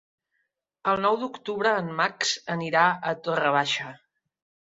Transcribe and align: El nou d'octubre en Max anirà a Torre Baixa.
El 0.93 1.01
nou 1.01 1.17
d'octubre 1.23 1.73
en 1.83 1.91
Max 1.99 2.33
anirà 2.55 2.85
a 3.11 3.15
Torre 3.27 3.55
Baixa. 3.57 3.93